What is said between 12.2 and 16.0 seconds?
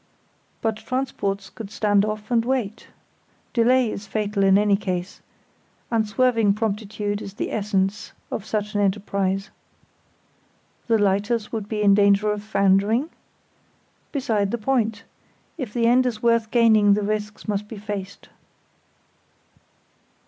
of foundering? Beside the point; if the